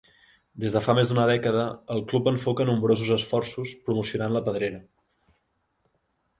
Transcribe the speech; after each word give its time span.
Des 0.61 0.75
de 0.77 0.79
fa 0.85 0.95
més 0.99 1.11
d'una 1.11 1.25
dècada, 1.31 1.65
el 1.97 2.01
club 2.13 2.31
enfoca 2.33 2.67
nombrosos 2.71 3.13
esforços 3.19 3.77
promocionant 3.91 4.37
la 4.39 4.45
pedrera. 4.51 4.83